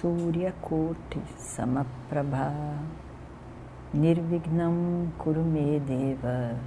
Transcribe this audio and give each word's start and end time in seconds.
Suryakoti 0.00 1.20
Samaprabha 1.36 2.54
Nirvignam 3.92 5.12
Kurumedeva 5.18 6.58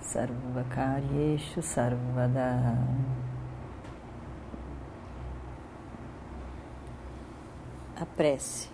Sarvakaryeshu 0.00 1.60
Sarvada. 1.60 2.78
A 7.96 8.06
prece. 8.06 8.68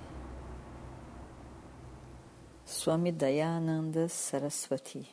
Swami 2.66 3.12
Dayananda 3.12 4.10
Saraswati. 4.10 5.08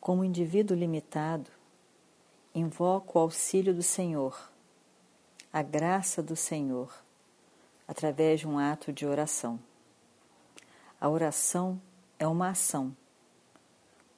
Como 0.00 0.24
indivíduo 0.24 0.74
limitado, 0.74 1.50
invoco 2.54 3.18
o 3.18 3.22
auxílio 3.22 3.74
do 3.74 3.82
Senhor, 3.82 4.34
a 5.52 5.62
graça 5.62 6.22
do 6.22 6.36
Senhor, 6.36 6.92
através 7.86 8.40
de 8.40 8.48
um 8.48 8.58
ato 8.58 8.92
de 8.92 9.06
oração. 9.06 9.58
A 11.00 11.08
oração 11.08 11.80
é 12.18 12.26
uma 12.26 12.50
ação, 12.50 12.94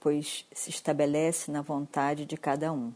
pois 0.01 0.47
se 0.53 0.71
estabelece 0.71 1.51
na 1.51 1.63
vontade 1.63 2.25
de 2.25 2.37
cada 2.37 2.73
um. 2.73 2.93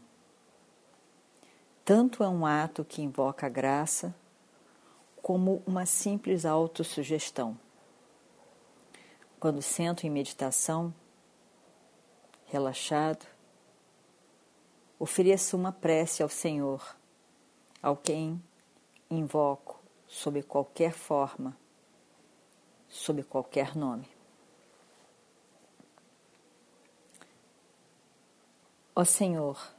Tanto 1.85 2.23
é 2.23 2.27
um 2.27 2.45
ato 2.45 2.83
que 2.83 3.01
invoca 3.01 3.45
a 3.45 3.49
graça, 3.49 4.13
como 5.21 5.63
uma 5.65 5.85
simples 5.85 6.45
autossugestão. 6.45 7.57
Quando 9.39 9.61
sento 9.61 10.05
em 10.05 10.09
meditação, 10.09 10.93
relaxado, 12.47 13.25
ofereço 14.99 15.55
uma 15.55 15.71
prece 15.71 16.21
ao 16.21 16.29
Senhor, 16.29 16.95
ao 17.85 17.95
quem 17.95 18.41
invoco 19.11 19.79
sob 20.07 20.41
qualquer 20.41 20.91
forma, 20.91 21.55
sob 22.89 23.21
qualquer 23.21 23.75
nome. 23.75 24.07
Ó 28.95 29.05
Senhor, 29.05 29.71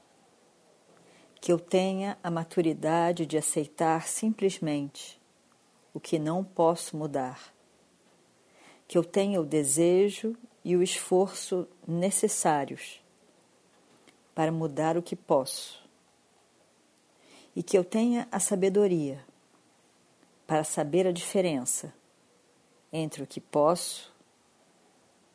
que 1.40 1.52
eu 1.52 1.58
tenha 1.58 2.16
a 2.22 2.30
maturidade 2.30 3.26
de 3.26 3.36
aceitar 3.36 4.06
simplesmente 4.06 5.20
o 5.92 5.98
que 5.98 6.16
não 6.16 6.44
posso 6.44 6.96
mudar, 6.96 7.52
que 8.86 8.96
eu 8.96 9.02
tenha 9.02 9.40
o 9.40 9.44
desejo 9.44 10.36
e 10.64 10.76
o 10.76 10.82
esforço 10.82 11.66
necessários 11.84 13.02
para 14.32 14.52
mudar 14.52 14.96
o 14.96 15.02
que 15.02 15.16
posso. 15.16 15.85
E 17.56 17.62
que 17.62 17.76
eu 17.76 17.82
tenha 17.82 18.28
a 18.30 18.38
sabedoria 18.38 19.24
para 20.46 20.62
saber 20.62 21.06
a 21.06 21.12
diferença 21.12 21.92
entre 22.92 23.22
o 23.22 23.26
que 23.26 23.40
posso 23.40 24.14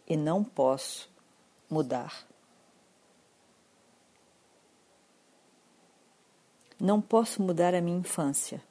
e 0.07 0.15
não 0.15 0.43
posso 0.43 1.09
mudar. 1.69 2.27
Não 6.79 7.01
posso 7.01 7.41
mudar 7.41 7.75
a 7.75 7.81
minha 7.81 7.99
infância, 7.99 8.61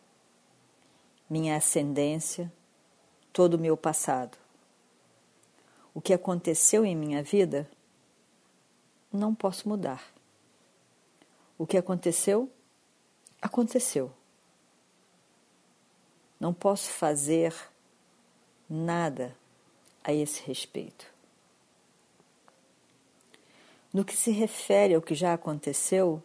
minha 1.29 1.57
ascendência, 1.57 2.53
todo 3.33 3.55
o 3.55 3.59
meu 3.59 3.77
passado. 3.77 4.37
O 5.95 6.01
que 6.01 6.13
aconteceu 6.13 6.85
em 6.85 6.97
minha 6.97 7.23
vida, 7.23 7.71
não 9.13 9.35
posso 9.35 9.69
mudar. 9.69 10.05
O 11.57 11.67
que 11.67 11.77
aconteceu, 11.77 12.51
aconteceu. 13.41 14.11
Não 16.39 16.55
posso 16.55 16.91
fazer 16.91 17.55
nada 18.69 19.37
a 20.03 20.13
esse 20.13 20.43
respeito. 20.43 21.07
No 23.93 24.05
que 24.05 24.17
se 24.17 24.31
refere 24.31 24.95
ao 24.95 25.03
que 25.03 25.15
já 25.15 25.35
aconteceu, 25.35 26.23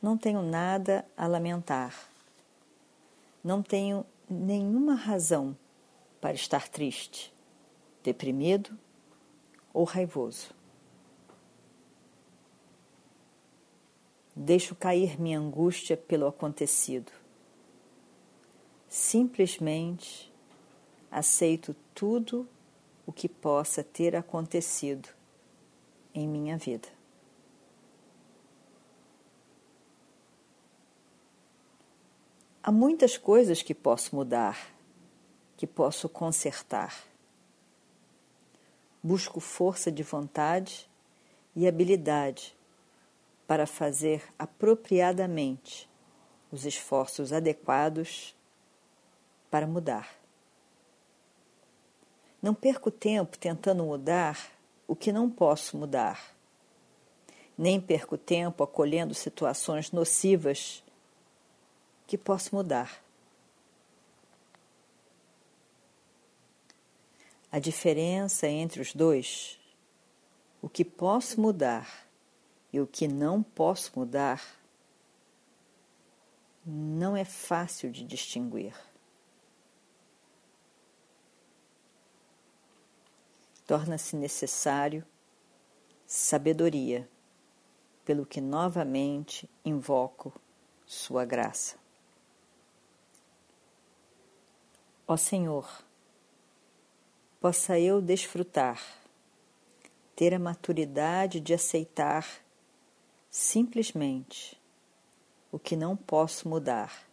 não 0.00 0.16
tenho 0.16 0.42
nada 0.42 1.04
a 1.16 1.26
lamentar. 1.26 2.08
Não 3.42 3.62
tenho 3.62 4.04
nenhuma 4.28 4.94
razão 4.94 5.56
para 6.20 6.34
estar 6.34 6.68
triste, 6.68 7.32
deprimido 8.02 8.78
ou 9.72 9.84
raivoso. 9.84 10.59
Deixo 14.34 14.74
cair 14.74 15.20
minha 15.20 15.38
angústia 15.38 15.96
pelo 15.96 16.26
acontecido. 16.26 17.10
Simplesmente 18.88 20.32
aceito 21.10 21.74
tudo 21.94 22.48
o 23.06 23.12
que 23.12 23.28
possa 23.28 23.82
ter 23.82 24.14
acontecido 24.14 25.08
em 26.14 26.28
minha 26.28 26.56
vida. 26.56 26.88
Há 32.62 32.70
muitas 32.70 33.16
coisas 33.16 33.62
que 33.62 33.74
posso 33.74 34.14
mudar, 34.14 34.72
que 35.56 35.66
posso 35.66 36.08
consertar. 36.08 37.04
Busco 39.02 39.40
força 39.40 39.90
de 39.90 40.02
vontade 40.02 40.88
e 41.56 41.66
habilidade 41.66 42.54
para 43.50 43.66
fazer 43.66 44.22
apropriadamente 44.38 45.90
os 46.52 46.64
esforços 46.64 47.32
adequados 47.32 48.32
para 49.50 49.66
mudar. 49.66 50.08
Não 52.40 52.54
perco 52.54 52.92
tempo 52.92 53.36
tentando 53.36 53.82
mudar 53.82 54.52
o 54.86 54.94
que 54.94 55.10
não 55.10 55.28
posso 55.28 55.76
mudar. 55.76 56.32
Nem 57.58 57.80
perco 57.80 58.16
tempo 58.16 58.62
acolhendo 58.62 59.14
situações 59.14 59.90
nocivas 59.90 60.84
que 62.06 62.16
posso 62.16 62.54
mudar. 62.54 63.02
A 67.50 67.58
diferença 67.58 68.46
entre 68.46 68.80
os 68.80 68.94
dois, 68.94 69.58
o 70.62 70.68
que 70.68 70.84
posso 70.84 71.40
mudar 71.40 72.08
e 72.72 72.80
o 72.80 72.86
que 72.86 73.08
não 73.08 73.42
posso 73.42 73.98
mudar 73.98 74.42
não 76.64 77.16
é 77.16 77.24
fácil 77.24 77.90
de 77.90 78.04
distinguir. 78.04 78.74
Torna-se 83.66 84.16
necessário 84.16 85.06
sabedoria, 86.06 87.08
pelo 88.04 88.26
que 88.26 88.40
novamente 88.40 89.48
invoco 89.64 90.32
Sua 90.84 91.24
graça. 91.24 91.76
Ó 95.06 95.16
Senhor, 95.16 95.84
possa 97.40 97.78
eu 97.78 98.02
desfrutar, 98.02 98.82
ter 100.16 100.34
a 100.34 100.38
maturidade 100.38 101.38
de 101.38 101.54
aceitar 101.54 102.26
simplesmente 103.30 104.60
o 105.52 105.58
que 105.58 105.76
não 105.76 105.96
posso 105.96 106.48
mudar, 106.48 107.08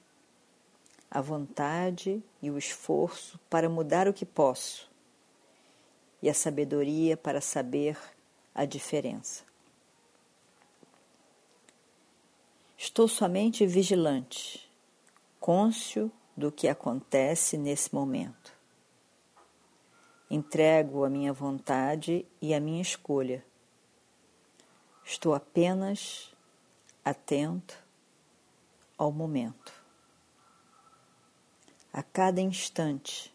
a 1.09 1.21
vontade 1.21 2.21
e 2.41 2.49
o 2.49 2.57
esforço 2.57 3.39
para 3.49 3.69
mudar 3.69 4.07
o 4.07 4.13
que 4.13 4.25
posso, 4.25 4.89
e 6.21 6.29
a 6.29 6.33
sabedoria 6.33 7.15
para 7.15 7.39
saber 7.39 7.97
a 8.53 8.65
diferença. 8.65 9.43
Estou 12.75 13.07
somente 13.07 13.65
vigilante, 13.65 14.69
cônscio 15.39 16.11
do 16.35 16.51
que 16.51 16.67
acontece 16.67 17.57
nesse 17.57 17.93
momento. 17.93 18.55
Entrego 20.29 21.05
a 21.05 21.09
minha 21.09 21.31
vontade 21.31 22.25
e 22.41 22.53
a 22.53 22.59
minha 22.59 22.81
escolha 22.81 23.43
Estou 25.07 25.33
apenas 25.33 26.35
atento 27.03 27.81
ao 28.97 29.11
momento. 29.11 29.73
a 31.97 32.03
cada 32.03 32.39
instante. 32.39 33.33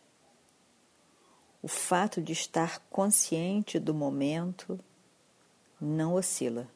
O 1.60 1.66
fato 1.66 2.22
de 2.22 2.32
estar 2.32 2.78
consciente 2.88 3.76
do 3.80 3.92
momento 3.92 4.78
não 5.80 6.14
oscila. 6.14 6.68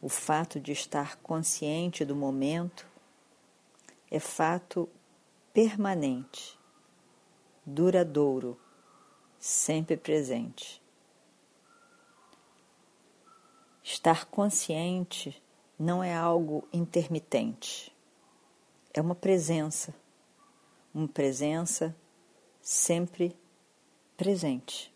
O 0.00 0.08
fato 0.08 0.58
de 0.58 0.72
estar 0.72 1.16
consciente 1.16 2.06
do 2.06 2.16
momento 2.16 2.86
é 4.10 4.18
fato 4.18 4.88
permanente, 5.52 6.58
duradouro, 7.66 8.58
sempre 9.38 9.94
presente. 9.94 10.80
Estar 13.90 14.26
consciente 14.26 15.42
não 15.78 16.04
é 16.04 16.14
algo 16.14 16.68
intermitente, 16.70 17.90
é 18.92 19.00
uma 19.00 19.14
presença, 19.14 19.94
uma 20.92 21.08
presença 21.08 21.96
sempre 22.60 23.34
presente. 24.14 24.94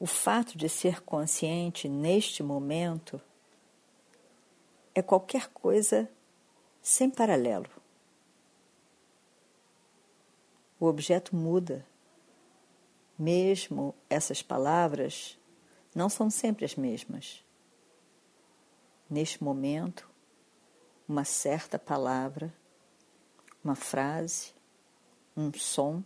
O 0.00 0.06
fato 0.06 0.56
de 0.56 0.70
ser 0.70 1.02
consciente 1.02 1.86
neste 1.86 2.42
momento 2.42 3.20
é 4.94 5.02
qualquer 5.02 5.48
coisa 5.48 6.10
sem 6.80 7.10
paralelo. 7.10 7.68
O 10.80 10.86
objeto 10.86 11.36
muda. 11.36 11.86
Mesmo 13.18 13.94
essas 14.08 14.42
palavras 14.42 15.36
não 15.94 16.08
são 16.08 16.30
sempre 16.30 16.64
as 16.64 16.76
mesmas. 16.76 17.44
Neste 19.10 19.42
momento, 19.42 20.08
uma 21.08 21.24
certa 21.24 21.78
palavra, 21.78 22.54
uma 23.64 23.74
frase, 23.74 24.54
um 25.36 25.52
som 25.52 26.04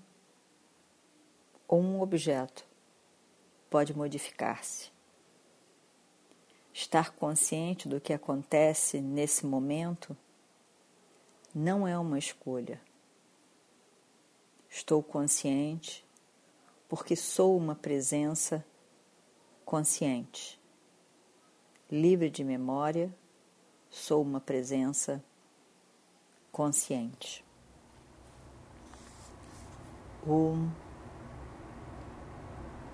ou 1.68 1.80
um 1.80 2.00
objeto 2.00 2.64
pode 3.68 3.94
modificar-se. 3.96 4.90
Estar 6.72 7.10
consciente 7.10 7.88
do 7.88 8.00
que 8.00 8.12
acontece 8.12 9.00
nesse 9.00 9.44
momento 9.44 10.16
não 11.54 11.86
é 11.86 11.98
uma 11.98 12.18
escolha. 12.18 12.80
Estou 14.70 15.02
consciente 15.02 16.06
porque 16.91 17.15
sou 17.15 17.57
uma 17.57 17.75
presença 17.75 18.65
consciente. 19.65 20.59
Livre 21.91 22.29
de 22.29 22.43
memória, 22.43 23.13
sou 23.89 24.21
uma 24.21 24.39
presença 24.39 25.23
consciente. 26.51 27.43
Om. 30.25 30.69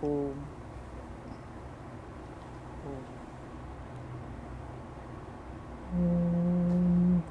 Om. 0.01 0.33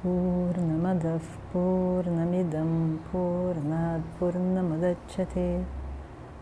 पूर्णमदः 0.03 1.25
पूर्णमिदं 1.51 2.71
पूर्णात् 3.07 4.07
पूर्णमुदच्छते 4.19 5.47